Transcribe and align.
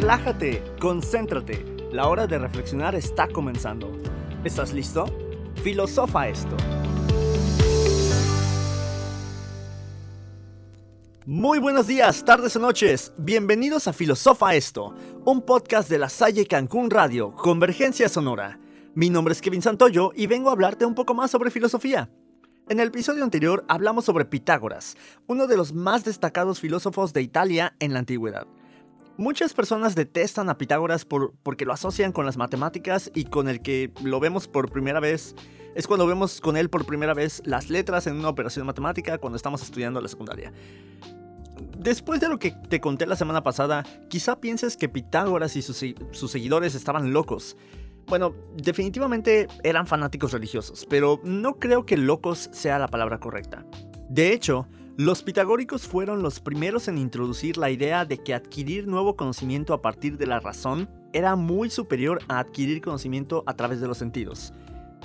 Relájate, 0.00 0.62
concéntrate. 0.80 1.62
La 1.92 2.08
hora 2.08 2.26
de 2.26 2.38
reflexionar 2.38 2.94
está 2.94 3.28
comenzando. 3.28 3.92
¿Estás 4.44 4.72
listo? 4.72 5.04
Filosofa 5.62 6.26
esto. 6.26 6.56
Muy 11.26 11.58
buenos 11.58 11.86
días, 11.86 12.24
tardes 12.24 12.56
o 12.56 12.60
noches. 12.60 13.12
Bienvenidos 13.18 13.88
a 13.88 13.92
Filosofa 13.92 14.54
esto, 14.54 14.94
un 15.26 15.42
podcast 15.42 15.90
de 15.90 15.98
la 15.98 16.08
Salle 16.08 16.46
Cancún 16.46 16.88
Radio, 16.88 17.32
Convergencia 17.32 18.08
Sonora. 18.08 18.58
Mi 18.94 19.10
nombre 19.10 19.32
es 19.32 19.42
Kevin 19.42 19.60
Santoyo 19.60 20.12
y 20.16 20.26
vengo 20.26 20.48
a 20.48 20.52
hablarte 20.52 20.86
un 20.86 20.94
poco 20.94 21.12
más 21.12 21.30
sobre 21.30 21.50
filosofía. 21.50 22.08
En 22.70 22.80
el 22.80 22.88
episodio 22.88 23.22
anterior 23.22 23.66
hablamos 23.68 24.06
sobre 24.06 24.24
Pitágoras, 24.24 24.96
uno 25.26 25.46
de 25.46 25.58
los 25.58 25.74
más 25.74 26.04
destacados 26.04 26.58
filósofos 26.58 27.12
de 27.12 27.20
Italia 27.20 27.76
en 27.80 27.92
la 27.92 27.98
antigüedad. 27.98 28.46
Muchas 29.20 29.52
personas 29.52 29.94
detestan 29.94 30.48
a 30.48 30.56
Pitágoras 30.56 31.04
por, 31.04 31.34
porque 31.42 31.66
lo 31.66 31.74
asocian 31.74 32.10
con 32.10 32.24
las 32.24 32.38
matemáticas 32.38 33.10
y 33.14 33.24
con 33.24 33.50
el 33.50 33.60
que 33.60 33.92
lo 34.02 34.18
vemos 34.18 34.48
por 34.48 34.72
primera 34.72 34.98
vez. 34.98 35.34
Es 35.74 35.86
cuando 35.86 36.06
vemos 36.06 36.40
con 36.40 36.56
él 36.56 36.70
por 36.70 36.86
primera 36.86 37.12
vez 37.12 37.42
las 37.44 37.68
letras 37.68 38.06
en 38.06 38.16
una 38.16 38.30
operación 38.30 38.64
matemática 38.64 39.18
cuando 39.18 39.36
estamos 39.36 39.60
estudiando 39.60 40.00
la 40.00 40.08
secundaria. 40.08 40.54
Después 41.76 42.20
de 42.20 42.30
lo 42.30 42.38
que 42.38 42.52
te 42.70 42.80
conté 42.80 43.04
la 43.04 43.14
semana 43.14 43.42
pasada, 43.42 43.84
quizá 44.08 44.40
pienses 44.40 44.78
que 44.78 44.88
Pitágoras 44.88 45.54
y 45.54 45.60
sus, 45.60 45.84
sus 46.12 46.30
seguidores 46.30 46.74
estaban 46.74 47.12
locos. 47.12 47.58
Bueno, 48.06 48.34
definitivamente 48.56 49.48
eran 49.62 49.86
fanáticos 49.86 50.32
religiosos, 50.32 50.86
pero 50.88 51.20
no 51.24 51.58
creo 51.58 51.84
que 51.84 51.98
locos 51.98 52.48
sea 52.54 52.78
la 52.78 52.88
palabra 52.88 53.20
correcta. 53.20 53.66
De 54.08 54.32
hecho, 54.32 54.66
los 55.00 55.22
pitagóricos 55.22 55.86
fueron 55.86 56.20
los 56.20 56.40
primeros 56.40 56.86
en 56.86 56.98
introducir 56.98 57.56
la 57.56 57.70
idea 57.70 58.04
de 58.04 58.18
que 58.18 58.34
adquirir 58.34 58.86
nuevo 58.86 59.16
conocimiento 59.16 59.72
a 59.72 59.80
partir 59.80 60.18
de 60.18 60.26
la 60.26 60.40
razón 60.40 60.90
era 61.14 61.36
muy 61.36 61.70
superior 61.70 62.18
a 62.28 62.38
adquirir 62.38 62.82
conocimiento 62.82 63.42
a 63.46 63.56
través 63.56 63.80
de 63.80 63.88
los 63.88 63.96
sentidos. 63.96 64.52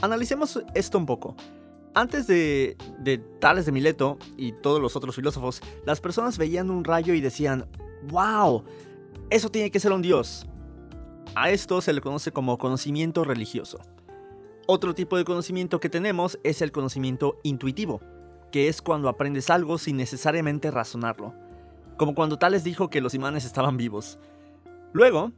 Analicemos 0.02 0.62
esto 0.74 0.98
un 0.98 1.06
poco. 1.06 1.38
Antes 1.94 2.28
de, 2.28 2.76
Tales 3.40 3.66
de 3.66 3.72
Mileto 3.72 4.18
y 4.36 4.52
todos 4.52 4.82
los 4.82 4.98
otros 4.98 5.16
filósofos, 5.16 5.62
las 5.86 6.02
personas 6.02 6.38
veían 6.38 6.72
un 6.72 6.84
rayo 6.84 7.14
y 7.14 7.22
decían, 7.22 7.66
¡Wow! 8.10 8.66
Eso 9.30 9.48
tiene 9.48 9.72
que 9.72 9.80
ser 9.80 9.94
un 9.94 10.02
dios. 10.02 10.46
A 11.36 11.52
esto 11.52 11.80
se 11.80 11.94
le 11.94 12.02
conoce 12.02 12.34
como 12.34 12.58
conocimiento 12.58 13.24
religioso. 13.24 13.80
Otro 14.68 14.94
tipo 14.94 15.16
de 15.16 15.24
conocimiento 15.24 15.80
que 15.80 15.88
tenemos 15.88 16.38
es 16.44 16.62
el 16.62 16.74
conocimiento 16.74 17.40
intuitivo, 17.44 18.02
que 18.56 18.70
es 18.70 18.82
cuando 18.82 19.10
aprendes 19.10 19.50
algo 19.50 19.78
sin 19.78 19.98
necesariamente 19.98 20.72
razonarlo, 20.72 21.34
como 21.98 22.16
cuando 22.16 22.40
Tales 22.40 22.64
dijo 22.64 22.90
que 22.90 23.02
los 23.02 23.14
imanes 23.14 23.44
estaban 23.44 23.76
vivos. 23.76 24.18
Luego, 24.94 25.34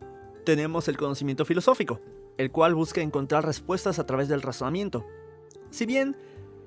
tenemos 0.45 0.87
el 0.87 0.97
conocimiento 0.97 1.43
filosófico, 1.43 1.99
el 2.37 2.51
cual 2.51 2.75
busca 2.75 3.01
encontrar 3.01 3.43
respuestas 3.43 3.97
a 3.97 4.05
través 4.05 4.27
del 4.27 4.43
razonamiento. 4.43 5.03
Si 5.71 5.87
bien 5.87 6.15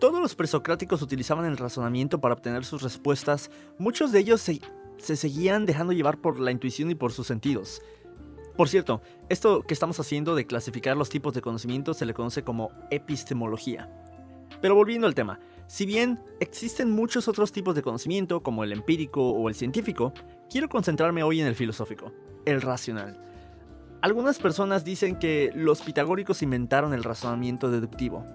todos 0.01 0.21
los 0.21 0.35
presocráticos 0.35 1.03
utilizaban 1.03 1.45
el 1.45 1.57
razonamiento 1.57 2.21
para 2.21 2.35
obtener 2.35 2.65
sus 2.65 2.83
respuestas, 2.83 3.49
muchos 3.79 4.11
de 4.11 4.19
ellos 4.19 4.41
se, 4.41 4.61
se 4.97 5.15
seguían 5.15 5.67
dejando 5.67 5.93
llevar 5.93 6.19
por 6.19 6.41
la 6.41 6.51
intuición 6.51 6.91
y 6.91 6.97
por 6.97 7.13
sus 7.13 7.29
sentidos. 7.29 7.81
Por 8.57 8.69
cierto, 8.69 9.03
esto 9.29 9.63
que 9.63 9.75
estamos 9.75 10.01
haciendo 10.01 10.35
de 10.35 10.49
clasificar 10.49 10.97
los 10.97 11.11
tipos 11.11 11.33
de 11.33 11.43
conocimiento 11.43 11.95
se 11.95 12.07
le 12.07 12.13
conoce 12.13 12.43
como 12.43 12.73
epistemología. 12.91 13.89
Pero 14.61 14.75
volviendo 14.75 15.07
al 15.07 15.15
tema, 15.15 15.39
si 15.71 15.87
bien 15.87 16.19
existen 16.41 16.91
muchos 16.91 17.29
otros 17.29 17.53
tipos 17.53 17.77
de 17.77 17.83
conocimiento, 17.83 18.43
como 18.43 18.65
el 18.65 18.73
empírico 18.73 19.31
o 19.31 19.49
el 19.49 19.55
científico, 19.55 20.13
quiero 20.51 20.69
concentrarme 20.69 21.23
hoy 21.23 21.41
en 21.41 21.47
el 21.47 21.55
filosófico, 21.55 22.11
el 22.45 22.61
racional. 22.61 23.25
Algunas 24.03 24.41
personas 24.41 24.85
dicen 24.85 25.17
que 25.17 25.53
los 25.55 25.83
pitagóricos 25.83 26.43
inventaron 26.43 26.93
el 26.93 27.05
razonamiento 27.05 27.71
deductivo. 27.71 28.27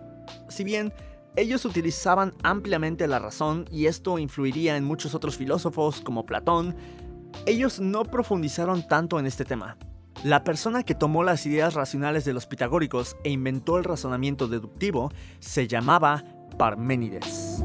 Si 0.47 0.63
bien 0.63 0.94
ellos 1.35 1.66
utilizaban 1.66 2.34
ampliamente 2.41 3.06
la 3.06 3.19
razón 3.19 3.66
y 3.69 3.88
esto 3.88 4.18
influiría 4.18 4.78
en 4.78 4.85
muchos 4.85 5.13
otros 5.13 5.35
filósofos 5.35 6.00
como 6.00 6.25
Platón, 6.25 6.74
ellos 7.45 7.81
no 7.81 8.06
profundizaron 8.06 8.88
tanto 8.88 9.19
en 9.19 9.25
este 9.25 9.44
tema. 9.44 9.78
La 10.24 10.45
persona 10.45 10.84
que 10.84 10.95
tomó 10.95 11.24
las 11.24 11.45
ideas 11.45 11.74
racionales 11.74 12.24
de 12.24 12.31
los 12.31 12.47
pitagóricos 12.47 13.18
e 13.25 13.29
inventó 13.29 13.78
el 13.78 13.84
razonamiento 13.84 14.47
deductivo 14.47 15.12
se 15.40 15.68
llamaba 15.68 16.24
Parménides. 16.57 17.63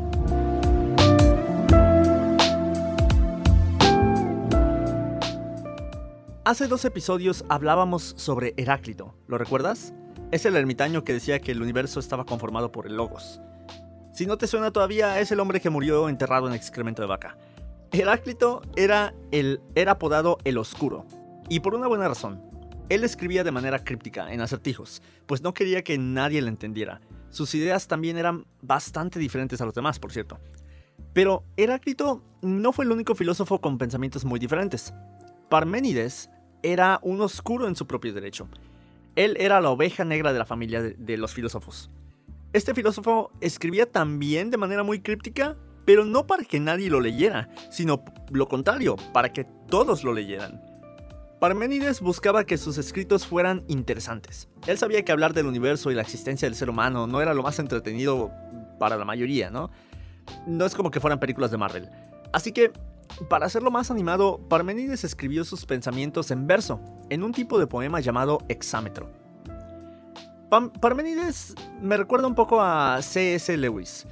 Hace 6.44 6.66
dos 6.66 6.84
episodios 6.84 7.44
hablábamos 7.48 8.14
sobre 8.16 8.54
Heráclito, 8.56 9.14
¿lo 9.28 9.38
recuerdas? 9.38 9.94
Es 10.32 10.46
el 10.46 10.56
ermitaño 10.56 11.04
que 11.04 11.12
decía 11.12 11.38
que 11.38 11.52
el 11.52 11.62
universo 11.62 12.00
estaba 12.00 12.24
conformado 12.24 12.72
por 12.72 12.86
el 12.86 12.96
logos. 12.96 13.40
Si 14.12 14.26
no 14.26 14.36
te 14.36 14.46
suena 14.46 14.72
todavía, 14.72 15.20
es 15.20 15.30
el 15.30 15.38
hombre 15.38 15.60
que 15.60 15.70
murió 15.70 16.08
enterrado 16.08 16.48
en 16.48 16.54
excremento 16.54 17.02
de 17.02 17.08
vaca. 17.08 17.38
Heráclito 17.92 18.62
era, 18.74 19.14
el, 19.30 19.60
era 19.74 19.92
apodado 19.92 20.38
el 20.44 20.58
Oscuro, 20.58 21.06
y 21.48 21.60
por 21.60 21.74
una 21.74 21.86
buena 21.86 22.08
razón. 22.08 22.42
Él 22.88 23.04
escribía 23.04 23.44
de 23.44 23.52
manera 23.52 23.84
críptica, 23.84 24.32
en 24.32 24.40
acertijos, 24.40 25.02
pues 25.26 25.42
no 25.42 25.54
quería 25.54 25.82
que 25.82 25.98
nadie 25.98 26.42
le 26.42 26.48
entendiera. 26.48 27.00
Sus 27.30 27.54
ideas 27.54 27.88
también 27.88 28.18
eran 28.18 28.44
bastante 28.60 29.18
diferentes 29.18 29.60
a 29.60 29.64
los 29.64 29.74
demás, 29.74 29.98
por 29.98 30.12
cierto. 30.12 30.38
Pero 31.12 31.44
Heráclito 31.56 32.22
no 32.42 32.72
fue 32.72 32.84
el 32.84 32.92
único 32.92 33.14
filósofo 33.14 33.60
con 33.60 33.78
pensamientos 33.78 34.24
muy 34.24 34.38
diferentes. 34.38 34.92
Parménides 35.48 36.30
era 36.62 36.98
un 37.02 37.20
oscuro 37.20 37.66
en 37.66 37.76
su 37.76 37.86
propio 37.86 38.12
derecho. 38.12 38.48
Él 39.16 39.36
era 39.40 39.60
la 39.60 39.70
oveja 39.70 40.04
negra 40.04 40.32
de 40.32 40.38
la 40.38 40.44
familia 40.44 40.82
de, 40.82 40.94
de 40.94 41.16
los 41.16 41.32
filósofos. 41.32 41.90
Este 42.52 42.74
filósofo 42.74 43.30
escribía 43.40 43.90
también 43.90 44.50
de 44.50 44.56
manera 44.56 44.82
muy 44.82 45.00
críptica, 45.00 45.56
pero 45.84 46.04
no 46.04 46.26
para 46.26 46.44
que 46.44 46.60
nadie 46.60 46.90
lo 46.90 47.00
leyera, 47.00 47.48
sino 47.70 48.04
lo 48.30 48.48
contrario, 48.48 48.96
para 49.12 49.32
que 49.32 49.44
todos 49.68 50.04
lo 50.04 50.12
leyeran. 50.12 50.69
Parménides 51.40 52.02
buscaba 52.02 52.44
que 52.44 52.58
sus 52.58 52.76
escritos 52.76 53.26
fueran 53.26 53.64
interesantes. 53.66 54.46
Él 54.66 54.76
sabía 54.76 55.02
que 55.06 55.10
hablar 55.10 55.32
del 55.32 55.46
universo 55.46 55.90
y 55.90 55.94
la 55.94 56.02
existencia 56.02 56.46
del 56.46 56.54
ser 56.54 56.68
humano 56.68 57.06
no 57.06 57.22
era 57.22 57.32
lo 57.32 57.42
más 57.42 57.58
entretenido 57.58 58.30
para 58.78 58.98
la 58.98 59.06
mayoría, 59.06 59.50
¿no? 59.50 59.70
No 60.46 60.66
es 60.66 60.74
como 60.74 60.90
que 60.90 61.00
fueran 61.00 61.18
películas 61.18 61.50
de 61.50 61.56
Marvel. 61.56 61.88
Así 62.34 62.52
que, 62.52 62.72
para 63.30 63.46
hacerlo 63.46 63.70
más 63.70 63.90
animado, 63.90 64.38
Parménides 64.50 65.02
escribió 65.02 65.42
sus 65.44 65.64
pensamientos 65.64 66.30
en 66.30 66.46
verso, 66.46 66.78
en 67.08 67.22
un 67.22 67.32
tipo 67.32 67.58
de 67.58 67.66
poema 67.66 68.00
llamado 68.00 68.40
hexámetro. 68.50 69.10
Parménides 70.82 71.54
me 71.80 71.96
recuerda 71.96 72.26
un 72.26 72.34
poco 72.34 72.60
a 72.60 73.00
C.S. 73.00 73.56
Lewis. 73.56 74.06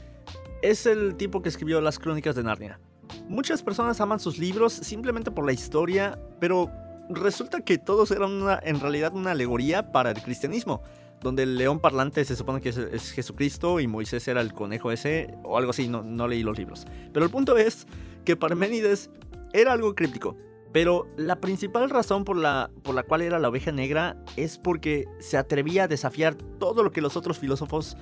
Es 0.62 0.86
el 0.86 1.14
tipo 1.16 1.42
que 1.42 1.50
escribió 1.50 1.82
las 1.82 1.98
crónicas 1.98 2.34
de 2.36 2.42
Narnia. 2.42 2.80
Muchas 3.28 3.62
personas 3.62 4.00
aman 4.00 4.18
sus 4.18 4.38
libros 4.38 4.72
simplemente 4.72 5.30
por 5.30 5.44
la 5.44 5.52
historia, 5.52 6.18
pero 6.40 6.70
resulta 7.08 7.60
que 7.60 7.78
todos 7.78 8.10
eran 8.10 8.42
en 8.62 8.80
realidad 8.80 9.12
una 9.14 9.32
alegoría 9.32 9.92
para 9.92 10.10
el 10.10 10.22
cristianismo, 10.22 10.82
donde 11.20 11.42
el 11.42 11.56
león 11.56 11.80
parlante 11.80 12.24
se 12.24 12.36
supone 12.36 12.60
que 12.60 12.68
es, 12.68 13.12
Jesucristo 13.12 13.80
y 13.80 13.86
Moisés 13.86 14.28
era 14.28 14.40
el 14.40 14.52
conejo 14.52 14.92
ese, 14.92 15.34
o 15.42 15.58
algo 15.58 15.70
así, 15.70 15.88
no, 15.88 16.02
no 16.02 16.28
leí 16.28 16.42
los 16.42 16.56
libros. 16.56 16.86
Pero 17.12 17.24
el 17.24 17.30
punto 17.30 17.56
es 17.56 17.86
que 18.24 18.36
Parménides 18.36 19.10
era 19.52 19.72
algo 19.72 19.94
críptico, 19.94 20.36
pero 20.72 21.08
la 21.16 21.40
principal 21.40 21.90
razón 21.90 22.24
por 22.24 22.36
la, 22.36 22.70
por 22.82 22.94
la 22.94 23.02
cual 23.02 23.22
era 23.22 23.38
la 23.38 23.48
oveja 23.48 23.72
negra 23.72 24.16
es 24.36 24.58
porque 24.58 25.06
se 25.18 25.36
atrevía 25.36 25.84
a 25.84 25.88
desafiar 25.88 26.34
todo 26.34 26.82
lo 26.82 26.92
que 26.92 27.00
los 27.00 27.16
otros 27.16 27.38
filósofos 27.38 27.96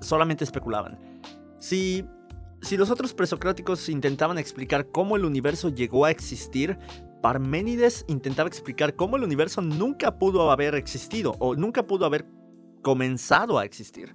solamente 0.00 0.44
especulaban. 0.44 0.98
Si 1.58 2.04
si 2.62 2.76
los 2.76 2.90
otros 2.90 3.14
presocráticos 3.14 3.88
intentaban 3.88 4.38
explicar 4.38 4.88
cómo 4.88 5.16
el 5.16 5.24
universo 5.24 5.70
llegó 5.70 6.04
a 6.04 6.10
existir, 6.10 6.78
Parménides 7.22 8.06
intentaba 8.08 8.48
explicar 8.48 8.96
cómo 8.96 9.16
el 9.16 9.24
universo 9.24 9.60
nunca 9.60 10.18
pudo 10.18 10.50
haber 10.50 10.74
existido 10.74 11.36
o 11.38 11.54
nunca 11.54 11.86
pudo 11.86 12.06
haber 12.06 12.26
comenzado 12.82 13.58
a 13.58 13.64
existir. 13.66 14.14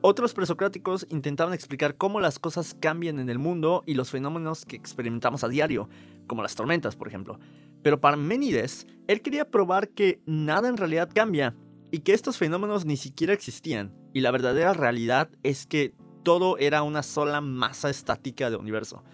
Otros 0.00 0.34
presocráticos 0.34 1.06
intentaban 1.10 1.54
explicar 1.54 1.96
cómo 1.96 2.20
las 2.20 2.38
cosas 2.38 2.76
cambian 2.78 3.20
en 3.20 3.30
el 3.30 3.38
mundo 3.38 3.84
y 3.86 3.94
los 3.94 4.10
fenómenos 4.10 4.66
que 4.66 4.76
experimentamos 4.76 5.44
a 5.44 5.48
diario, 5.48 5.88
como 6.26 6.42
las 6.42 6.56
tormentas, 6.56 6.96
por 6.96 7.08
ejemplo. 7.08 7.38
Pero 7.82 8.00
Parménides, 8.00 8.86
él 9.06 9.22
quería 9.22 9.50
probar 9.50 9.90
que 9.90 10.20
nada 10.26 10.68
en 10.68 10.76
realidad 10.76 11.10
cambia 11.14 11.54
y 11.90 12.00
que 12.00 12.14
estos 12.14 12.36
fenómenos 12.36 12.84
ni 12.84 12.96
siquiera 12.96 13.32
existían. 13.32 13.94
Y 14.12 14.20
la 14.20 14.32
verdadera 14.32 14.74
realidad 14.74 15.30
es 15.42 15.66
que 15.66 15.94
todo 16.24 16.58
era 16.58 16.82
una 16.82 17.02
sola 17.04 17.40
masa 17.40 17.90
estática 17.90 18.50
de 18.50 18.56
universo. 18.56 19.04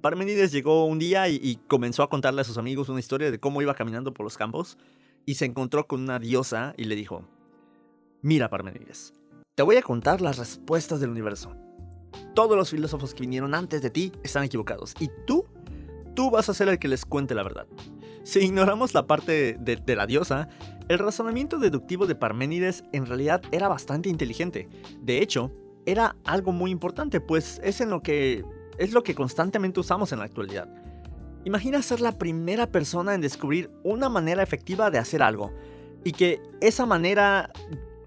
Parmenides 0.00 0.52
llegó 0.52 0.86
un 0.86 0.98
día 0.98 1.28
y, 1.28 1.58
comenzó 1.68 2.02
a 2.02 2.08
contarle 2.08 2.40
a 2.40 2.44
sus 2.44 2.58
amigos 2.58 2.88
una 2.88 3.00
historia 3.00 3.30
de 3.30 3.38
cómo 3.38 3.62
iba 3.62 3.74
caminando 3.74 4.14
por 4.14 4.24
los 4.24 4.36
campos 4.36 4.78
y 5.26 5.34
se 5.34 5.44
encontró 5.44 5.86
con 5.86 6.02
una 6.02 6.18
diosa 6.18 6.74
y 6.76 6.84
le 6.84 6.96
dijo, 6.96 7.24
mira 8.22 8.48
Parmenides, 8.48 9.12
te 9.54 9.62
voy 9.62 9.76
a 9.76 9.82
contar 9.82 10.20
las 10.20 10.38
respuestas 10.38 11.00
del 11.00 11.10
universo. 11.10 11.54
Todos 12.34 12.56
los 12.56 12.70
filósofos 12.70 13.14
que 13.14 13.22
vinieron 13.22 13.54
antes 13.54 13.82
de 13.82 13.90
ti 13.90 14.12
están 14.22 14.44
equivocados 14.44 14.94
y 15.00 15.10
tú, 15.26 15.46
tú 16.14 16.30
vas 16.30 16.48
a 16.48 16.54
ser 16.54 16.68
el 16.68 16.78
que 16.78 16.88
les 16.88 17.04
cuente 17.04 17.34
la 17.34 17.42
verdad. 17.42 17.66
Si 18.24 18.40
ignoramos 18.40 18.94
la 18.94 19.06
parte 19.06 19.58
de, 19.60 19.96
la 19.96 20.06
diosa, 20.06 20.48
el 20.88 20.98
razonamiento 20.98 21.58
deductivo 21.58 22.06
de 22.06 22.14
Parménides 22.14 22.84
en 22.92 23.04
realidad 23.04 23.42
era 23.52 23.68
bastante 23.68 24.08
inteligente. 24.08 24.68
De 25.00 25.20
hecho, 25.20 25.52
era 25.84 26.16
algo 26.24 26.50
muy 26.52 26.70
importante, 26.70 27.20
pues 27.20 27.60
es 27.62 27.82
en 27.82 27.90
lo 27.90 28.02
que 28.02 28.44
es 28.78 28.92
lo 28.92 29.02
que 29.02 29.14
constantemente 29.14 29.80
usamos 29.80 30.12
en 30.12 30.18
la 30.18 30.24
actualidad. 30.24 30.68
Imagina 31.44 31.82
ser 31.82 32.00
la 32.00 32.12
primera 32.12 32.66
persona 32.66 33.14
en 33.14 33.20
descubrir 33.20 33.70
una 33.82 34.08
manera 34.08 34.42
efectiva 34.42 34.90
de 34.90 34.98
hacer 34.98 35.22
algo 35.22 35.52
y 36.02 36.12
que 36.12 36.40
esa 36.60 36.86
manera 36.86 37.50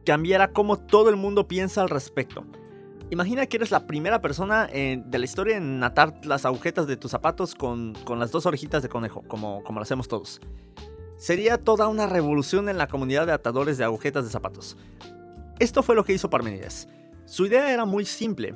cambiara 0.05 0.51
cómo 0.51 0.77
todo 0.77 1.09
el 1.09 1.17
mundo 1.17 1.47
piensa 1.47 1.81
al 1.81 1.89
respecto. 1.89 2.45
Imagina 3.09 3.45
que 3.45 3.57
eres 3.57 3.71
la 3.71 3.87
primera 3.87 4.21
persona 4.21 4.67
de 4.67 5.17
la 5.17 5.23
historia 5.23 5.55
en 5.55 5.81
atar 5.83 6.25
las 6.25 6.45
agujetas 6.45 6.87
de 6.87 6.97
tus 6.97 7.11
zapatos 7.11 7.55
con, 7.55 7.93
las 8.17 8.31
dos 8.31 8.45
orejitas 8.45 8.83
de 8.83 8.89
conejo, 8.89 9.23
como, 9.27 9.63
como 9.63 9.79
lo 9.79 9.83
hacemos 9.83 10.07
todos. 10.07 10.41
Sería 11.15 11.57
toda 11.57 11.87
una 11.87 12.05
revolución 12.05 12.69
en 12.69 12.77
la 12.77 12.87
comunidad 12.87 13.25
de 13.25 13.33
atadores 13.33 13.77
de 13.77 13.85
agujetas 13.85 14.25
de 14.25 14.29
zapatos. 14.29 14.77
Esto 15.59 15.83
fue 15.83 15.95
lo 15.95 16.03
que 16.03 16.13
hizo 16.13 16.29
Parmenides. 16.29 16.87
Su 17.25 17.45
idea 17.45 17.73
era 17.73 17.85
muy 17.85 18.05
simple, 18.05 18.55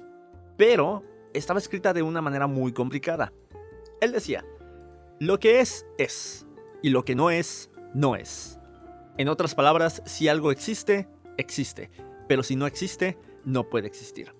pero 0.58 1.04
estaba 1.34 1.60
escrita 1.60 1.94
de 1.94 2.02
una 2.02 2.22
manera 2.22 2.48
muy 2.48 2.74
complicada. 2.74 3.34
Él 4.00 4.12
decía, 4.12 4.46
lo 5.20 5.40
que 5.40 5.60
es, 5.60 5.86
es, 5.98 6.48
y 6.82 6.90
lo 6.90 7.06
que 7.06 7.16
no 7.16 7.30
es, 7.30 7.70
no 7.94 8.16
es. 8.16 8.60
En 9.18 9.28
otras 9.28 9.54
palabras, 9.56 10.02
si 10.06 10.28
algo 10.28 10.52
existe, 10.52 11.08
existe, 11.38 11.92
pero 12.28 12.44
si 12.44 12.56
no 12.56 12.66
existe, 12.66 13.18
no 13.46 13.70
puede 13.70 13.88
existir. 13.88 14.34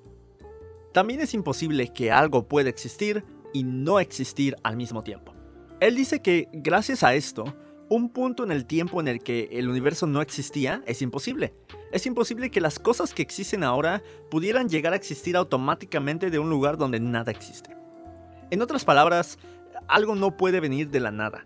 También 0.94 1.22
es 1.22 1.34
imposible 1.34 1.90
que 1.94 2.12
algo 2.12 2.48
pueda 2.48 2.70
existir 2.70 3.24
y 3.54 3.64
no 3.64 4.00
existir 4.00 4.56
al 4.64 4.78
mismo 4.78 5.04
tiempo. 5.04 5.34
Él 5.80 5.96
dice 5.96 6.22
que 6.22 6.48
gracias 6.54 7.04
a 7.04 7.14
esto, 7.16 7.56
un 7.92 8.08
punto 8.08 8.46
en 8.46 8.54
el 8.54 8.66
tiempo 8.66 9.02
en 9.02 9.10
el 9.10 9.22
que 9.22 9.50
el 9.52 9.68
universo 9.68 10.08
no 10.08 10.22
existía 10.22 10.82
es 10.86 11.02
imposible. 11.02 11.54
Es 11.92 12.06
imposible 12.06 12.50
que 12.50 12.62
las 12.62 12.80
cosas 12.80 13.14
que 13.14 13.22
existen 13.22 13.66
ahora 13.66 14.02
pudieran 14.30 14.70
llegar 14.70 14.94
a 14.94 14.96
existir 14.96 15.36
automáticamente 15.36 16.30
de 16.30 16.40
un 16.40 16.50
lugar 16.50 16.78
donde 16.78 17.02
nada 17.02 17.34
existe. 17.34 17.76
En 18.50 18.62
otras 18.62 18.86
palabras, 18.86 19.40
algo 19.90 20.16
no 20.16 20.38
puede 20.38 20.62
venir 20.62 20.90
de 20.90 21.02
la 21.02 21.12
nada. 21.12 21.44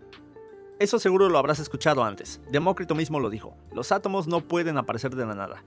Eso 0.78 1.00
seguro 1.00 1.28
lo 1.28 1.38
habrás 1.38 1.58
escuchado 1.58 2.04
antes. 2.04 2.40
Demócrito 2.52 2.94
mismo 2.94 3.18
lo 3.18 3.28
dijo. 3.28 3.56
Los 3.74 3.90
átomos 3.90 4.28
no 4.28 4.46
pueden 4.46 4.78
aparecer 4.78 5.16
de 5.16 5.26
la 5.26 5.34
nada. 5.34 5.64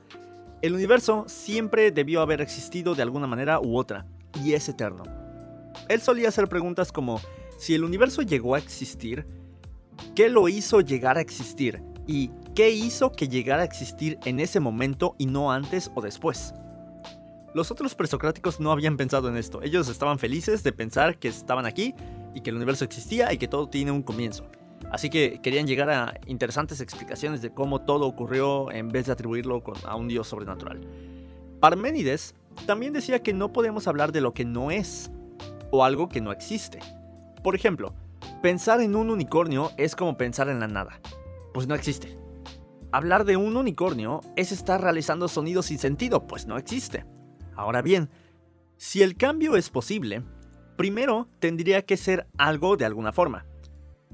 El 0.62 0.74
universo 0.74 1.26
siempre 1.28 1.92
debió 1.92 2.22
haber 2.22 2.40
existido 2.40 2.96
de 2.96 3.02
alguna 3.02 3.28
manera 3.28 3.60
u 3.60 3.78
otra, 3.78 4.06
y 4.46 4.54
es 4.54 4.70
eterno. 4.70 5.04
Él 5.90 6.00
solía 6.00 6.30
hacer 6.30 6.48
preguntas 6.48 6.94
como, 6.94 7.20
si 7.58 7.76
el 7.76 7.84
universo 7.84 8.22
llegó 8.22 8.56
a 8.56 8.60
existir, 8.60 9.26
¿Qué 10.16 10.30
lo 10.30 10.48
hizo 10.48 10.82
llegar 10.82 11.18
a 11.18 11.22
existir? 11.22 11.82
¿Y 12.08 12.32
qué 12.56 12.72
hizo 12.72 13.12
que 13.12 13.28
llegara 13.28 13.62
a 13.62 13.66
existir 13.66 14.20
en 14.26 14.40
ese 14.40 14.60
momento 14.60 15.16
y 15.18 15.26
no 15.26 15.52
antes 15.52 15.92
o 15.96 16.02
después? 16.02 16.54
Los 17.54 17.72
otros 17.72 17.96
presocráticos 17.96 18.60
no 18.60 18.72
habían 18.72 18.98
pensado 18.98 19.28
en 19.30 19.38
esto. 19.38 19.62
Ellos 19.64 19.90
estaban 19.90 20.20
felices 20.20 20.64
de 20.64 20.72
pensar 20.72 21.18
que 21.18 21.28
estaban 21.28 21.66
aquí 21.66 21.96
y 22.36 22.42
que 22.42 22.52
el 22.52 22.58
universo 22.58 22.86
existía 22.86 23.34
y 23.34 23.38
que 23.38 23.48
todo 23.48 23.68
tiene 23.68 23.92
un 23.92 24.04
comienzo. 24.04 24.46
Así 24.92 25.10
que 25.10 25.40
querían 25.42 25.68
llegar 25.68 25.90
a 25.90 26.20
interesantes 26.26 26.82
explicaciones 26.82 27.42
de 27.42 27.52
cómo 27.52 27.82
todo 27.82 28.06
ocurrió 28.06 28.72
en 28.72 28.90
vez 28.90 29.06
de 29.08 29.12
atribuirlo 29.12 29.64
a 29.84 29.96
un 29.96 30.08
dios 30.08 30.28
sobrenatural. 30.28 30.82
Parménides 31.60 32.36
también 32.66 32.94
decía 32.94 33.22
que 33.22 33.34
no 33.34 33.52
podemos 33.52 33.88
hablar 33.88 34.12
de 34.12 34.22
lo 34.22 34.34
que 34.34 34.46
no 34.46 34.72
es 34.72 35.12
o 35.72 35.84
algo 35.84 36.10
que 36.10 36.22
no 36.22 36.32
existe. 36.32 36.80
Por 37.44 37.56
ejemplo, 37.56 37.94
Pensar 38.42 38.80
en 38.80 38.96
un 38.96 39.10
unicornio 39.10 39.72
es 39.76 39.98
como 39.98 40.16
pensar 40.16 40.48
en 40.48 40.62
la 40.62 40.68
nada, 40.68 41.02
pues 41.54 41.68
no 41.68 41.76
existe. 41.76 42.18
Hablar 42.90 43.26
de 43.26 43.36
un 43.36 43.58
unicornio 43.58 44.22
es 44.38 44.54
estar 44.54 44.82
realizando 44.82 45.28
sonidos 45.28 45.66
sin 45.66 45.78
sentido, 45.78 46.26
pues 46.26 46.48
no 46.48 46.58
existe. 46.58 47.06
Ahora 47.58 47.82
bien, 47.82 48.10
si 48.78 49.02
el 49.02 49.18
cambio 49.18 49.58
es 49.58 49.70
posible, 49.70 50.24
primero 50.78 51.28
tendría 51.40 51.86
que 51.86 51.98
ser 51.98 52.28
algo 52.38 52.78
de 52.78 52.86
alguna 52.86 53.12
forma, 53.12 53.46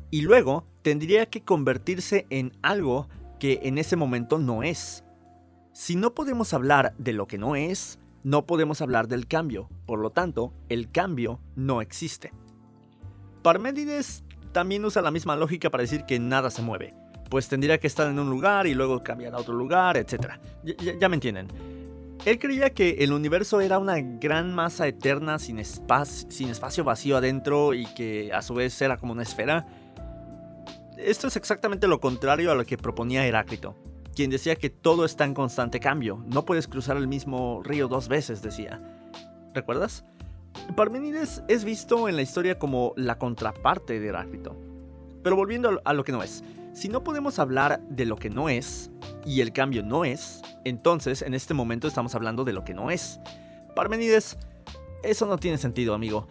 y 0.09 0.21
luego 0.21 0.65
tendría 0.81 1.27
que 1.27 1.43
convertirse 1.43 2.25
en 2.31 2.51
algo 2.63 3.07
que 3.39 3.59
en 3.61 3.77
ese 3.77 3.95
momento 3.95 4.39
no 4.39 4.63
es. 4.63 5.03
Si 5.71 5.95
no 5.95 6.15
podemos 6.15 6.51
hablar 6.51 6.95
de 6.97 7.13
lo 7.13 7.27
que 7.27 7.37
no 7.37 7.55
es, 7.55 7.99
no 8.23 8.47
podemos 8.47 8.81
hablar 8.81 9.07
del 9.07 9.27
cambio, 9.27 9.69
por 9.85 9.99
lo 9.99 10.09
tanto, 10.09 10.51
el 10.67 10.89
cambio 10.89 11.41
no 11.55 11.79
existe. 11.79 12.33
Parménides 13.45 14.23
también 14.53 14.83
usa 14.85 15.03
la 15.03 15.11
misma 15.11 15.35
lógica 15.35 15.69
para 15.69 15.83
decir 15.83 16.05
que 16.05 16.17
nada 16.19 16.49
se 16.49 16.63
mueve, 16.63 16.95
pues 17.29 17.47
tendría 17.47 17.79
que 17.79 17.85
estar 17.85 18.09
en 18.09 18.17
un 18.17 18.27
lugar 18.27 18.65
y 18.65 18.73
luego 18.73 19.03
cambiar 19.03 19.35
a 19.35 19.37
otro 19.37 19.53
lugar, 19.53 19.97
etc. 19.97 20.39
Ya, 20.99 21.07
me 21.09 21.13
entienden. 21.13 21.49
Él 22.25 22.39
creía 22.39 22.71
que 22.71 23.03
el 23.03 23.13
universo 23.13 23.61
era 23.61 23.77
una 23.77 23.99
gran 23.99 24.55
masa 24.55 24.87
eterna 24.87 25.37
sin, 25.37 25.63
sin 25.63 26.49
espacio 26.49 26.83
vacío 26.83 27.17
adentro 27.17 27.75
y 27.75 27.85
que 27.93 28.33
a 28.33 28.41
su 28.41 28.55
vez 28.55 28.81
era 28.81 28.97
como 28.97 29.13
una 29.13 29.21
esfera. 29.21 29.67
Esto 30.97 31.27
es 31.27 31.35
exactamente 31.35 31.87
lo 31.87 31.99
contrario 31.99 32.51
a 32.51 32.55
lo 32.55 32.65
que 32.65 32.79
proponía 32.79 33.27
Heráclito, 33.27 33.77
quien 34.15 34.31
decía 34.31 34.55
que 34.55 34.71
todo 34.71 35.05
está 35.05 35.23
en 35.23 35.35
constante 35.35 35.79
cambio, 35.79 36.23
no 36.25 36.45
puedes 36.45 36.67
cruzar 36.67 36.97
el 36.97 37.07
mismo 37.07 37.61
río 37.63 37.87
dos 37.87 38.07
veces, 38.07 38.41
decía. 38.41 38.81
¿Recuerdas? 39.53 40.03
Parmenides 40.73 41.43
es 41.47 41.63
visto 41.63 42.09
en 42.09 42.15
la 42.15 42.21
historia 42.21 42.59
como 42.59 42.93
la 42.97 43.17
contraparte 43.17 43.99
de 43.99 44.07
Heráclito. 44.07 44.57
Pero 45.23 45.35
volviendo 45.35 45.81
a 45.85 45.93
lo 45.93 46.03
que 46.03 46.11
no 46.11 46.21
es, 46.21 46.43
si 46.73 46.89
no 46.89 47.03
podemos 47.03 47.39
hablar 47.39 47.81
de 47.87 48.05
lo 48.05 48.17
que 48.17 48.29
no 48.29 48.49
es, 48.49 48.91
y 49.25 49.39
el 49.39 49.53
cambio 49.53 49.83
no 49.83 50.03
es, 50.03 50.41
entonces 50.65 51.21
en 51.21 51.33
este 51.33 51.53
momento 51.53 51.87
estamos 51.87 52.13
hablando 52.15 52.43
de 52.43 52.51
lo 52.51 52.65
que 52.65 52.73
no 52.73 52.91
es. 52.91 53.19
Parmenides, 53.75 54.37
eso 55.01 55.25
no 55.25 55.37
tiene 55.37 55.57
sentido, 55.57 55.93
amigo. 55.93 56.27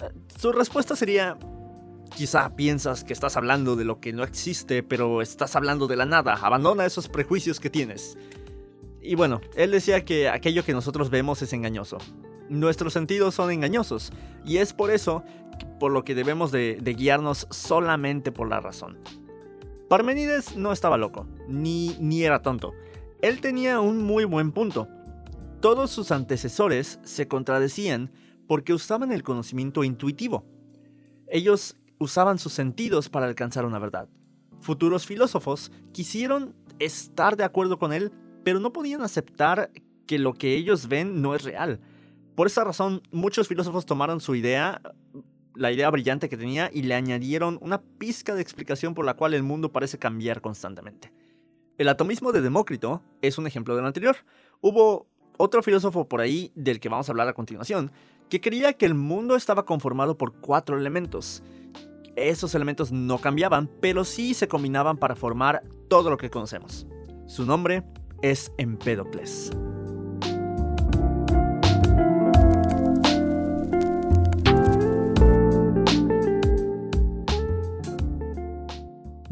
Eh, 0.00 0.10
su 0.38 0.52
respuesta 0.52 0.94
sería, 0.96 1.38
quizá 2.14 2.54
piensas 2.54 3.04
que 3.04 3.14
estás 3.14 3.38
hablando 3.38 3.74
de 3.74 3.84
lo 3.84 4.00
que 4.00 4.12
no 4.12 4.22
existe, 4.22 4.82
pero 4.82 5.22
estás 5.22 5.56
hablando 5.56 5.86
de 5.86 5.96
la 5.96 6.04
nada, 6.04 6.34
abandona 6.34 6.84
esos 6.84 7.08
prejuicios 7.08 7.58
que 7.58 7.70
tienes. 7.70 8.18
Y 9.00 9.14
bueno, 9.14 9.40
él 9.54 9.70
decía 9.70 10.04
que 10.04 10.28
aquello 10.28 10.64
que 10.64 10.72
nosotros 10.72 11.08
vemos 11.08 11.40
es 11.40 11.52
engañoso, 11.52 11.98
Nuestros 12.48 12.92
sentidos 12.92 13.34
son 13.34 13.50
engañosos 13.50 14.12
y 14.44 14.58
es 14.58 14.72
por 14.72 14.90
eso 14.90 15.24
por 15.80 15.92
lo 15.92 16.04
que 16.04 16.14
debemos 16.14 16.52
de, 16.52 16.78
guiarnos 16.96 17.46
solamente 17.50 18.32
por 18.32 18.48
la 18.48 18.60
razón. 18.60 18.98
Parmenides 19.88 20.56
no 20.56 20.72
estaba 20.72 20.96
loco, 20.96 21.26
ni, 21.48 21.96
ni 22.00 22.22
era 22.22 22.42
tonto. 22.42 22.72
Él 23.22 23.40
tenía 23.40 23.80
un 23.80 24.02
muy 24.02 24.24
buen 24.24 24.52
punto. 24.52 24.88
Todos 25.60 25.90
sus 25.90 26.10
antecesores 26.10 27.00
se 27.02 27.28
contradecían 27.28 28.12
porque 28.46 28.72
usaban 28.72 29.12
el 29.12 29.22
conocimiento 29.22 29.84
intuitivo. 29.84 30.44
Ellos 31.28 31.76
usaban 31.98 32.38
sus 32.38 32.52
sentidos 32.52 33.08
para 33.08 33.26
alcanzar 33.26 33.64
una 33.64 33.78
verdad. 33.78 34.08
Futuros 34.60 35.06
filósofos 35.06 35.72
quisieron 35.92 36.54
estar 36.78 37.36
de 37.36 37.44
acuerdo 37.44 37.78
con 37.78 37.92
él, 37.92 38.12
pero 38.44 38.60
no 38.60 38.72
podían 38.72 39.02
aceptar 39.02 39.70
que 40.06 40.18
lo 40.18 40.34
que 40.34 40.54
ellos 40.54 40.88
ven 40.88 41.20
no 41.22 41.34
es 41.34 41.42
real 41.42 41.80
por 42.36 42.46
esa 42.46 42.62
razón, 42.64 43.02
muchos 43.10 43.48
filósofos 43.48 43.86
tomaron 43.86 44.20
su 44.20 44.34
idea, 44.34 44.80
la 45.54 45.72
idea 45.72 45.90
brillante 45.90 46.28
que 46.28 46.36
tenía, 46.36 46.70
y 46.72 46.82
le 46.82 46.94
añadieron 46.94 47.58
una 47.62 47.80
pizca 47.80 48.34
de 48.34 48.42
explicación 48.42 48.94
por 48.94 49.06
la 49.06 49.14
cual 49.14 49.34
el 49.34 49.42
mundo 49.42 49.72
parece 49.72 49.98
cambiar 49.98 50.42
constantemente. 50.42 51.12
El 51.78 51.88
atomismo 51.88 52.32
de 52.32 52.42
Demócrito 52.42 53.02
es 53.22 53.38
un 53.38 53.46
ejemplo 53.46 53.74
del 53.74 53.86
anterior. 53.86 54.16
Hubo 54.60 55.08
otro 55.38 55.62
filósofo 55.62 56.08
por 56.08 56.20
ahí, 56.20 56.52
del 56.54 56.78
que 56.78 56.88
vamos 56.88 57.08
a 57.08 57.12
hablar 57.12 57.28
a 57.28 57.34
continuación, 57.34 57.90
que 58.28 58.40
creía 58.40 58.74
que 58.74 58.86
el 58.86 58.94
mundo 58.94 59.34
estaba 59.34 59.64
conformado 59.64 60.18
por 60.18 60.34
cuatro 60.34 60.78
elementos. 60.78 61.42
Esos 62.16 62.54
elementos 62.54 62.92
no 62.92 63.18
cambiaban, 63.18 63.70
pero 63.80 64.04
sí 64.04 64.34
se 64.34 64.48
combinaban 64.48 64.98
para 64.98 65.16
formar 65.16 65.62
todo 65.88 66.10
lo 66.10 66.16
que 66.18 66.30
conocemos. 66.30 66.86
Su 67.26 67.46
nombre 67.46 67.82
es 68.22 68.52
Empédocles. 68.58 69.50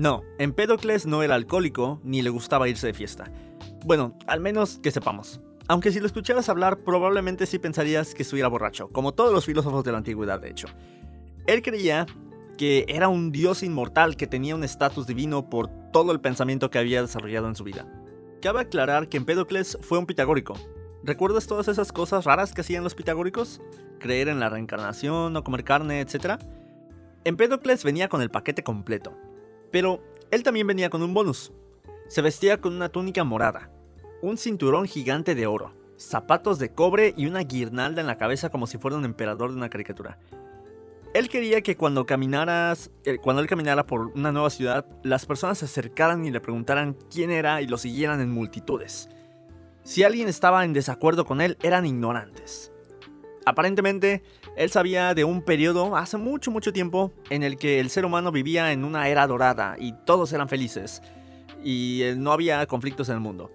No, 0.04 0.23
Empédocles 0.37 1.06
no 1.06 1.23
era 1.23 1.34
alcohólico 1.34 1.99
ni 2.04 2.20
le 2.20 2.28
gustaba 2.28 2.68
irse 2.68 2.88
de 2.88 2.92
fiesta. 2.92 3.25
Bueno, 3.87 4.18
al 4.26 4.38
menos 4.38 4.78
que 4.82 4.90
sepamos. 4.90 5.40
Aunque 5.66 5.90
si 5.92 5.99
lo 5.99 6.04
escucharas 6.04 6.50
hablar 6.50 6.84
probablemente 6.84 7.46
sí 7.46 7.58
pensarías 7.58 8.12
que 8.12 8.23
estuviera 8.23 8.49
borracho, 8.50 8.90
como 8.90 9.14
todos 9.14 9.32
los 9.32 9.46
filósofos 9.46 9.82
de 9.82 9.92
la 9.92 9.96
antigüedad 9.96 10.40
de 10.40 10.50
hecho. 10.50 10.66
Él 11.46 11.62
creía 11.62 12.04
que 12.58 12.84
era 12.87 13.08
un 13.08 13.32
dios 13.32 13.62
inmortal 13.62 14.16
que 14.16 14.26
tenía 14.26 14.54
un 14.54 14.62
estatus 14.62 15.06
divino 15.06 15.49
por 15.49 15.70
todo 15.90 16.12
el 16.12 16.20
pensamiento 16.20 16.68
que 16.68 16.80
había 16.80 17.00
desarrollado 17.00 17.49
en 17.49 17.56
su 17.56 17.64
vida. 17.64 17.90
Cabe 18.42 18.61
aclarar 18.61 19.08
que 19.08 19.16
Empédocles 19.16 19.78
fue 19.80 19.96
un 19.96 20.04
pitagórico. 20.04 20.52
¿Recuerdas 21.02 21.46
todas 21.46 21.68
esas 21.68 21.92
cosas 21.92 22.26
raras 22.26 22.52
que 22.52 22.61
hacían 22.61 22.84
los 22.84 22.94
pitagóricos? 22.94 23.62
Creer 24.00 24.28
en 24.28 24.38
la 24.38 24.50
reencarnación, 24.50 25.32
no 25.32 25.44
comer 25.44 25.64
carne, 25.64 26.02
etc. 26.02 26.38
Empédocles 27.25 27.84
venía 27.84 28.11
con 28.11 28.20
el 28.20 28.30
paquete 28.30 28.62
completo 28.62 29.16
Pero 29.71 30.02
él 30.30 30.42
también 30.42 30.66
venía 30.66 30.90
con 30.90 31.02
un 31.02 31.14
bonus. 31.14 31.52
Se 32.09 32.23
vestía 32.23 32.61
con 32.61 32.75
una 32.75 32.88
túnica 32.88 33.25
morada, 33.25 33.71
un 34.23 34.37
cinturón 34.37 34.87
gigante 34.87 35.35
de 35.35 35.47
oro, 35.47 35.75
zapatos 35.97 36.59
de 36.59 36.73
cobre 36.73 37.14
y 37.16 37.26
una 37.26 37.40
guirnalda 37.40 38.00
en 38.00 38.06
la 38.06 38.18
cabeza 38.18 38.50
como 38.50 38.66
si 38.66 38.78
fuera 38.78 38.97
un 38.97 39.04
emperador 39.04 39.50
de 39.50 39.56
una 39.56 39.71
caricatura. 39.71 40.18
Él 41.14 41.28
quería 41.28 41.62
que 41.62 41.76
cuando 41.76 42.06
caminaras, 42.06 42.90
eh, 43.04 43.18
cuando 43.18 43.40
él 43.40 43.49
caminara 43.49 43.87
por 43.87 44.09
una 44.16 44.33
nueva 44.33 44.50
ciudad, 44.50 44.85
las 45.04 45.26
personas 45.26 45.59
se 45.59 45.66
acercaran 45.66 46.25
y 46.25 46.33
le 46.33 46.40
preguntaran 46.40 46.97
quién 47.09 47.30
era 47.30 47.62
y 47.62 47.68
lo 47.68 47.78
siguieran 47.78 48.21
en 48.21 48.33
multitudes. 48.33 49.09
Si 49.85 50.02
alguien 50.02 50.28
estaba 50.28 50.64
en 50.64 50.73
desacuerdo 50.73 51.25
con 51.25 51.40
él, 51.40 51.56
eran 51.62 51.87
ignorantes. 51.87 52.73
Aparentemente, 53.46 54.22
él 54.56 54.70
sabía 54.70 55.14
de 55.14 55.24
un 55.24 55.42
periodo 55.42 55.96
hace 55.96 56.16
mucho, 56.16 56.50
mucho 56.50 56.72
tiempo 56.72 57.12
en 57.30 57.42
el 57.42 57.58
que 57.58 57.78
el 57.80 57.90
ser 57.90 58.04
humano 58.04 58.32
vivía 58.32 58.72
en 58.72 58.84
una 58.84 59.08
era 59.08 59.26
dorada 59.26 59.76
y 59.78 59.92
todos 60.04 60.32
eran 60.32 60.48
felices 60.48 61.02
y 61.62 62.02
eh, 62.02 62.14
no 62.16 62.32
había 62.32 62.64
conflictos 62.66 63.08
en 63.08 63.16
el 63.16 63.20
mundo. 63.20 63.50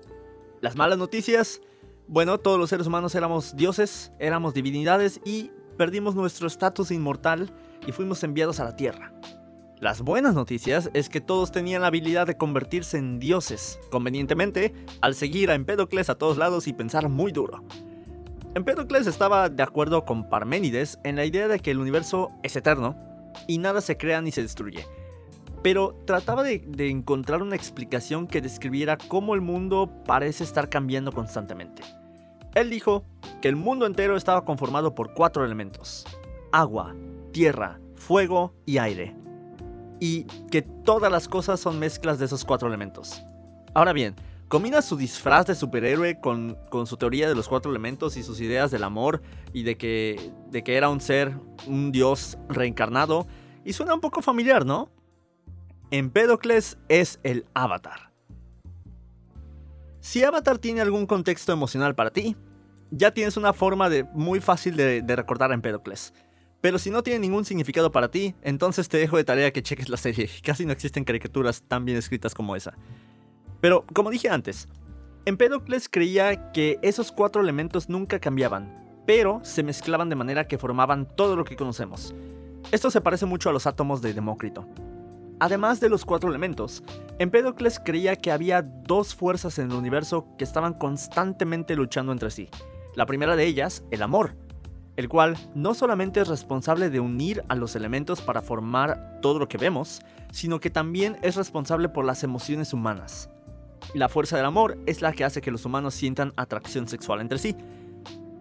Las 0.61 0.75
malas 0.75 0.97
noticias, 0.97 1.61
bueno, 2.07 2.37
todos 2.37 2.59
los 2.59 2.69
seres 2.69 2.87
humanos 2.87 3.15
éramos 3.15 3.55
dioses, 3.55 4.11
éramos 4.19 4.53
divinidades 4.53 5.21
y 5.25 5.51
perdimos 5.77 6.15
nuestro 6.15 6.47
estatus 6.47 6.91
inmortal 6.91 7.51
y 7.87 7.91
fuimos 7.91 8.23
enviados 8.23 8.59
a 8.59 8.65
la 8.65 8.75
Tierra. 8.75 9.13
Las 9.79 10.01
buenas 10.01 10.35
noticias 10.35 10.89
es 10.93 11.07
que 11.07 11.21
todos 11.21 11.53
tenían 11.53 11.81
la 11.81 11.87
habilidad 11.87 12.27
de 12.27 12.35
convertirse 12.35 12.97
en 12.97 13.17
dioses, 13.17 13.79
convenientemente, 13.89 14.73
al 14.99 15.15
seguir 15.15 15.49
a 15.49 15.55
Empédocles 15.55 16.09
a 16.09 16.15
todos 16.15 16.37
lados 16.37 16.67
y 16.67 16.73
pensar 16.73 17.07
muy 17.07 17.31
duro. 17.31 17.63
Empédocles 18.55 19.05
estaba 19.05 19.47
de 19.47 19.61
acuerdo 19.61 20.05
con 20.05 20.27
Parménides 20.27 20.99
en 21.03 21.15
la 21.15 21.25
idea 21.25 21.47
de 21.47 21.59
que 21.59 21.69
el 21.69 21.77
universo 21.77 22.31
es 22.41 22.55
eterno 22.55 22.95
y 23.47 23.59
nada 23.59 23.79
se 23.79 23.95
crea 23.95 24.21
ni 24.21 24.31
se 24.31 24.41
destruye, 24.41 24.87
pero 25.61 25.95
trataba 26.05 26.41
de, 26.41 26.63
encontrar 26.89 27.43
una 27.43 27.55
explicación 27.55 28.25
que 28.25 28.41
describiera 28.41 28.97
cómo 28.97 29.35
el 29.35 29.41
mundo 29.41 29.91
parece 30.03 30.43
estar 30.43 30.67
cambiando 30.67 31.11
constantemente. 31.11 31.83
Él 32.55 32.71
dijo 32.71 33.03
que 33.39 33.49
el 33.49 33.55
mundo 33.55 33.85
entero 33.85 34.17
estaba 34.17 34.45
conformado 34.45 34.95
por 34.95 35.13
cuatro 35.13 35.45
elementos, 35.45 36.05
agua, 36.51 36.95
tierra, 37.31 37.79
fuego 37.95 38.55
y 38.65 38.79
aire, 38.79 39.15
y 39.99 40.23
que 40.49 40.63
todas 40.63 41.11
las 41.11 41.27
cosas 41.27 41.59
son 41.59 41.77
mezclas 41.77 42.17
de 42.17 42.25
esos 42.25 42.45
cuatro 42.45 42.67
elementos. 42.67 43.23
Ahora 43.75 43.93
bien, 43.93 44.15
combina 44.49 44.81
su 44.81 44.97
disfraz 44.97 45.45
de 45.45 45.55
superhéroe 45.55 46.19
con, 46.19 46.57
su 46.85 46.97
teoría 46.97 47.29
de 47.29 47.35
los 47.35 47.47
cuatro 47.47 47.71
elementos 47.71 48.17
y 48.17 48.23
sus 48.23 48.41
ideas 48.41 48.71
del 48.71 48.83
amor 48.83 49.21
y 49.53 49.63
de 49.63 49.77
que, 49.77 50.31
de 50.49 50.63
que 50.63 50.75
era 50.75 50.89
un 50.89 50.99
ser, 50.99 51.37
un 51.67 51.91
dios 51.91 52.37
reencarnado. 52.49 53.27
Y 53.63 53.73
suena 53.73 53.93
un 53.93 54.01
poco 54.01 54.21
familiar, 54.21 54.65
¿no? 54.65 54.91
Empédocles 55.91 56.77
es 56.89 57.19
el 57.23 57.45
avatar. 57.53 58.11
Si 60.01 60.23
Avatar 60.23 60.57
tiene 60.57 60.81
algún 60.81 61.05
contexto 61.05 61.51
emocional 61.51 61.93
para 61.93 62.09
ti, 62.09 62.35
ya 62.89 63.11
tienes 63.11 63.37
una 63.37 63.53
forma 63.53 63.89
de, 63.89 64.03
muy 64.13 64.39
fácil 64.39 64.75
de, 64.75 65.01
de 65.01 65.15
recordar 65.15 65.51
a 65.51 65.53
Empédocles. 65.53 66.13
Pero 66.61 66.79
si 66.79 66.89
no 66.89 67.03
tiene 67.03 67.19
ningún 67.19 67.45
significado 67.45 67.91
para 67.91 68.09
ti, 68.09 68.33
entonces 68.41 68.89
te 68.89 68.97
dejo 68.97 69.17
de 69.17 69.23
tarea 69.23 69.51
que 69.51 69.61
cheques 69.61 69.89
la 69.89 69.97
serie. 69.97 70.29
Casi 70.43 70.65
no 70.65 70.71
existen 70.71 71.03
caricaturas 71.03 71.61
tan 71.67 71.85
bien 71.85 71.97
escritas 71.97 72.33
como 72.33 72.55
esa. 72.55 72.73
Pero, 73.61 73.85
como 73.93 74.09
dije 74.09 74.29
antes, 74.29 74.67
Empédocles 75.25 75.89
creía 75.89 76.51
que 76.51 76.79
esos 76.81 77.11
cuatro 77.11 77.41
elementos 77.41 77.89
nunca 77.89 78.19
cambiaban, 78.19 79.03
pero 79.05 79.41
se 79.43 79.63
mezclaban 79.63 80.09
de 80.09 80.15
manera 80.15 80.47
que 80.47 80.57
formaban 80.57 81.07
todo 81.15 81.35
lo 81.35 81.43
que 81.43 81.55
conocemos. 81.55 82.15
Esto 82.71 82.89
se 82.89 83.01
parece 83.01 83.25
mucho 83.25 83.49
a 83.49 83.53
los 83.53 83.67
átomos 83.67 84.01
de 84.01 84.13
Demócrito. 84.13 84.67
Además 85.39 85.79
de 85.79 85.89
los 85.89 86.05
cuatro 86.05 86.29
elementos, 86.29 86.83
Empédocles 87.17 87.79
creía 87.79 88.15
que 88.15 88.31
había 88.31 88.61
dos 88.61 89.15
fuerzas 89.15 89.57
en 89.59 89.71
el 89.71 89.77
universo 89.77 90.27
que 90.37 90.43
estaban 90.43 90.73
constantemente 90.73 91.75
luchando 91.75 92.11
entre 92.11 92.31
sí. 92.31 92.49
La 92.95 93.05
primera 93.05 93.35
de 93.35 93.45
ellas, 93.45 93.83
el 93.91 94.01
amor, 94.01 94.35
el 94.95 95.07
cual 95.07 95.37
no 95.55 95.73
solamente 95.73 96.19
es 96.19 96.27
responsable 96.27 96.89
de 96.89 96.99
unir 96.99 97.43
a 97.47 97.55
los 97.55 97.75
elementos 97.75 98.21
para 98.21 98.41
formar 98.41 99.19
todo 99.21 99.39
lo 99.39 99.47
que 99.47 99.57
vemos, 99.57 100.01
sino 100.31 100.59
que 100.59 100.69
también 100.69 101.17
es 101.21 101.35
responsable 101.35 101.87
por 101.87 102.03
las 102.03 102.23
emociones 102.23 102.73
humanas. 102.73 103.29
La 103.95 104.07
fuerza 104.07 104.37
del 104.37 104.45
amor 104.45 104.77
es 104.85 105.01
la 105.01 105.13
que 105.13 105.23
hace 105.23 105.41
que 105.41 105.49
los 105.49 105.65
humanos 105.65 105.95
sientan 105.95 106.31
atracción 106.37 106.87
sexual 106.87 107.21
entre 107.21 107.39
sí. 107.39 107.55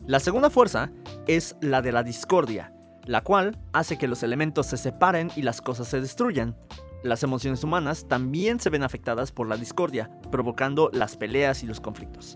La 0.07 0.21
segunda 0.21 0.51
fuerza 0.51 0.91
es 1.27 1.57
la 1.63 1.81
de 1.81 1.91
la 1.91 2.03
discordia, 2.03 2.75
la 3.07 3.23
cual 3.23 3.59
hace 3.73 3.97
que 3.97 4.09
los 4.09 4.23
elementos 4.23 4.67
se 4.67 4.77
separen 4.77 5.31
y 5.37 5.43
las 5.43 5.63
cosas 5.63 5.89
se 5.89 6.03
destruyan. 6.03 6.55
Las 7.03 7.23
emociones 7.23 7.65
humanas 7.65 8.07
también 8.09 8.61
se 8.61 8.69
ven 8.69 8.83
afectadas 8.83 9.33
por 9.33 9.49
la 9.49 9.57
discordia, 9.57 10.11
provocando 10.31 10.91
las 10.93 11.17
peleas 11.17 11.63
y 11.63 11.67
los 11.67 11.81
conflictos. 11.81 12.35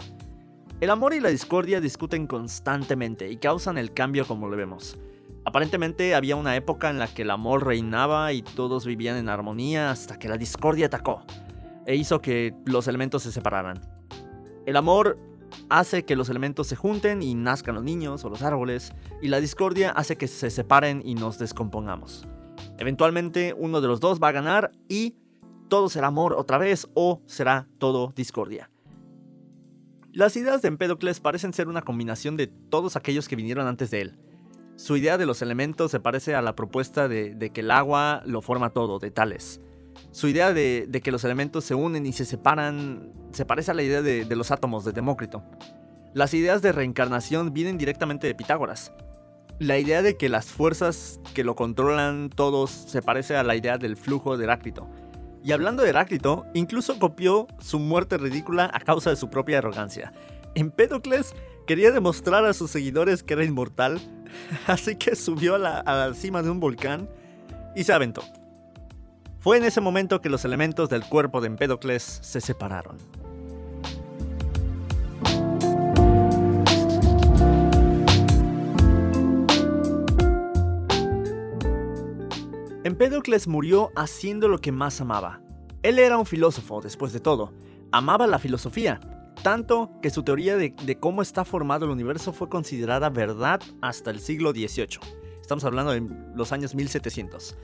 El 0.80 0.88
amor 0.88 1.12
y 1.12 1.20
la 1.20 1.28
discordia 1.28 1.82
discuten 1.82 2.26
constantemente 2.26 3.30
y 3.30 3.36
causan 3.36 3.76
el 3.76 3.92
cambio 3.92 4.26
como 4.26 4.48
lo 4.48 4.56
vemos. 4.56 4.98
Aparentemente 5.44 6.14
había 6.14 6.36
una 6.36 6.56
época 6.56 6.88
en 6.88 6.98
la 6.98 7.08
que 7.08 7.22
el 7.22 7.30
amor 7.30 7.66
reinaba 7.66 8.32
y 8.32 8.40
todos 8.40 8.86
vivían 8.86 9.18
en 9.18 9.28
armonía 9.28 9.90
hasta 9.90 10.18
que 10.18 10.28
la 10.28 10.38
discordia 10.38 10.86
atacó 10.86 11.26
e 11.86 11.96
hizo 11.96 12.20
que 12.20 12.54
los 12.64 12.88
elementos 12.88 13.22
se 13.22 13.32
separaran. 13.32 13.80
El 14.66 14.76
amor 14.76 15.18
hace 15.68 16.04
que 16.04 16.16
los 16.16 16.28
elementos 16.28 16.66
se 16.66 16.76
junten 16.76 17.22
y 17.22 17.34
nazcan 17.34 17.74
los 17.74 17.84
niños 17.84 18.24
o 18.24 18.30
los 18.30 18.42
árboles, 18.42 18.92
y 19.20 19.28
la 19.28 19.40
discordia 19.40 19.90
hace 19.90 20.16
que 20.16 20.28
se 20.28 20.50
separen 20.50 21.02
y 21.04 21.14
nos 21.14 21.38
descompongamos. 21.38 22.26
Eventualmente 22.78 23.54
uno 23.56 23.80
de 23.80 23.88
los 23.88 24.00
dos 24.00 24.20
va 24.20 24.28
a 24.28 24.32
ganar 24.32 24.72
y 24.88 25.16
todo 25.68 25.88
será 25.88 26.08
amor 26.08 26.34
otra 26.34 26.58
vez 26.58 26.88
o 26.94 27.22
será 27.26 27.68
todo 27.78 28.12
discordia. 28.14 28.70
Las 30.12 30.36
ideas 30.36 30.60
de 30.60 30.68
Empédocles 30.68 31.20
parecen 31.20 31.54
ser 31.54 31.68
una 31.68 31.82
combinación 31.82 32.36
de 32.36 32.46
todos 32.46 32.96
aquellos 32.96 33.28
que 33.28 33.36
vinieron 33.36 33.66
antes 33.66 33.90
de 33.90 34.02
él. 34.02 34.18
Su 34.76 34.96
idea 34.96 35.16
de 35.16 35.26
los 35.26 35.40
elementos 35.40 35.90
se 35.90 36.00
parece 36.00 36.34
a 36.34 36.42
la 36.42 36.54
propuesta 36.54 37.08
de, 37.08 37.34
de 37.34 37.50
que 37.50 37.60
el 37.60 37.70
agua 37.70 38.22
lo 38.26 38.42
forma 38.42 38.70
todo, 38.70 38.98
de 38.98 39.10
Tales. 39.10 39.60
Su 40.12 40.28
idea 40.28 40.52
de, 40.52 41.00
que 41.02 41.10
los 41.10 41.24
elementos 41.24 41.64
se 41.64 41.74
unen 41.74 42.04
y 42.04 42.12
se 42.12 42.26
separan 42.26 43.10
se 43.32 43.46
parece 43.46 43.70
a 43.70 43.74
la 43.74 43.82
idea 43.82 44.02
de, 44.02 44.26
los 44.36 44.50
átomos 44.50 44.84
de 44.84 44.92
Demócrito. 44.92 45.42
Las 46.12 46.34
ideas 46.34 46.60
de 46.60 46.70
reencarnación 46.70 47.54
vienen 47.54 47.78
directamente 47.78 48.26
de 48.26 48.34
Pitágoras. 48.34 48.92
La 49.58 49.78
idea 49.78 50.02
de 50.02 50.18
que 50.18 50.28
las 50.28 50.46
fuerzas 50.46 51.18
que 51.32 51.44
lo 51.44 51.54
controlan 51.56 52.28
todos 52.28 52.70
se 52.70 53.00
parece 53.00 53.36
a 53.36 53.42
la 53.42 53.56
idea 53.56 53.78
del 53.78 53.96
flujo 53.96 54.36
de 54.36 54.44
Heráclito. 54.44 54.86
Y 55.42 55.52
hablando 55.52 55.82
de 55.82 55.88
Heráclito, 55.88 56.44
incluso 56.52 56.98
copió 56.98 57.46
su 57.58 57.78
muerte 57.78 58.18
ridícula 58.18 58.70
a 58.72 58.80
causa 58.80 59.08
de 59.08 59.16
su 59.16 59.30
propia 59.30 59.58
arrogancia. 59.58 60.12
Empédocles 60.54 61.34
quería 61.66 61.90
demostrar 61.90 62.44
a 62.44 62.52
sus 62.52 62.70
seguidores 62.70 63.22
que 63.22 63.32
era 63.32 63.44
inmortal, 63.44 63.98
así 64.66 64.96
que 64.96 65.16
subió 65.16 65.54
a 65.54 65.58
la 65.58 66.12
cima 66.12 66.42
de 66.42 66.50
un 66.50 66.60
volcán 66.60 67.08
y 67.74 67.84
se 67.84 67.94
aventó. 67.94 68.22
Fue 69.42 69.56
en 69.56 69.64
ese 69.64 69.80
momento 69.80 70.20
que 70.20 70.28
los 70.28 70.44
elementos 70.44 70.88
del 70.88 71.04
cuerpo 71.04 71.40
de 71.40 71.48
Empédocles 71.48 72.20
se 72.22 72.40
separaron. 72.40 72.96
Empédocles 82.84 83.48
murió 83.48 83.90
haciendo 83.96 84.46
lo 84.46 84.58
que 84.58 84.70
más 84.70 85.00
amaba. 85.00 85.40
Él 85.82 85.98
era 85.98 86.18
un 86.18 86.26
filósofo, 86.26 86.80
después 86.80 87.12
de 87.12 87.18
todo. 87.18 87.52
Amaba 87.90 88.28
la 88.28 88.38
filosofía, 88.38 89.00
tanto 89.42 89.90
que 90.00 90.10
su 90.10 90.22
teoría 90.22 90.56
de, 90.56 90.98
cómo 91.00 91.20
está 91.20 91.44
formado 91.44 91.86
el 91.86 91.90
universo 91.90 92.32
fue 92.32 92.48
considerada 92.48 93.10
verdad 93.10 93.60
hasta 93.80 94.12
el 94.12 94.20
siglo 94.20 94.52
XVIII. 94.52 95.00
Estamos 95.40 95.64
hablando 95.64 95.90
de 95.90 96.06
los 96.36 96.52
años 96.52 96.76
1700. 96.76 97.56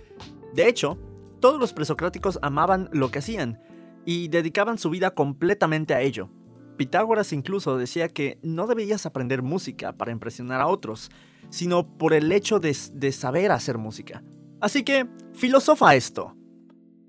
De 0.54 0.68
hecho, 0.68 0.98
todos 1.40 1.60
los 1.60 1.72
presocráticos 1.72 2.38
amaban 2.42 2.88
lo 2.92 3.10
que 3.10 3.20
hacían 3.20 3.60
y 4.04 4.28
dedicaban 4.28 4.78
su 4.78 4.90
vida 4.90 5.10
completamente 5.10 5.94
a 5.94 6.00
ello. 6.00 6.30
Pitágoras 6.76 7.32
incluso 7.32 7.76
decía 7.76 8.08
que 8.08 8.38
no 8.42 8.66
deberías 8.66 9.04
aprender 9.04 9.42
música 9.42 9.92
para 9.92 10.12
impresionar 10.12 10.60
a 10.60 10.68
otros, 10.68 11.10
sino 11.50 11.98
por 11.98 12.14
el 12.14 12.30
hecho 12.30 12.60
de, 12.60 12.72
saber 13.12 13.50
hacer 13.50 13.78
música. 13.78 14.22
Así 14.60 14.82
que, 14.84 15.08
filosofa 15.34 15.94
esto. 15.94 16.36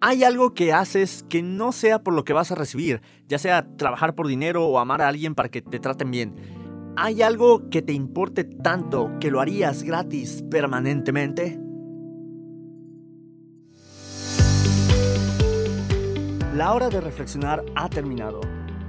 Hay 0.02 0.24
algo 0.24 0.54
que 0.54 0.74
haces 0.74 1.24
que 1.30 1.44
no 1.44 1.72
sea 1.72 2.04
por 2.04 2.14
lo 2.14 2.24
que 2.24 2.34
vas 2.34 2.52
a 2.52 2.56
recibir, 2.56 3.02
ya 3.28 3.38
sea 3.38 3.68
trabajar 3.76 4.16
por 4.16 4.28
dinero 4.28 4.66
o 4.66 4.80
amar 4.80 5.02
a 5.02 5.08
alguien 5.08 5.36
para 5.36 5.50
que 5.50 5.62
te 5.62 5.80
traten 5.80 6.10
bien. 6.10 6.36
¿Hay 6.96 7.22
algo 7.22 7.70
que 7.70 7.82
te 7.82 7.94
importe 7.94 8.44
tanto 8.44 9.12
que 9.20 9.30
lo 9.30 9.40
harías 9.40 9.84
gratis 9.84 10.44
permanentemente? 10.50 11.69
La 16.60 16.74
hora 16.74 16.90
de 16.90 17.00
reflexionar 17.00 17.64
ha 17.74 17.88
terminado. 17.88 18.42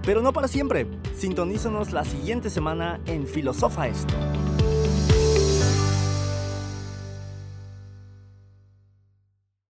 Pero 0.03 0.23
no 0.23 0.33
para 0.33 0.49
siempre. 0.49 0.89
Sintonízanos 1.15 1.93
la 1.93 2.05
siguiente 2.05 2.50
semana 2.50 2.99
en 3.07 3.29
Filosofa 3.29 3.87
Esto. 3.87 4.12